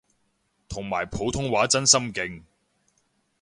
[0.67, 2.41] 同埋普通話真心勁